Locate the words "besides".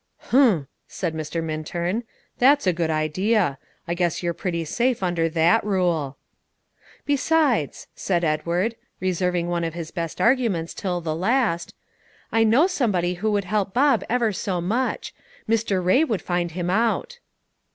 7.05-7.85